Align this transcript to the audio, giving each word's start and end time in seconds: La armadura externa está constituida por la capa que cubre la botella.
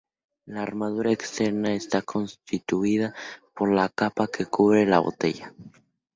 La 0.47 0.63
armadura 0.63 1.11
externa 1.11 1.75
está 1.75 2.01
constituida 2.01 3.13
por 3.53 3.71
la 3.71 3.87
capa 3.87 4.25
que 4.27 4.47
cubre 4.47 4.83
la 4.87 4.97
botella. 4.97 5.53